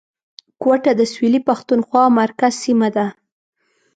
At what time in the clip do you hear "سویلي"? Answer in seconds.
1.13-1.41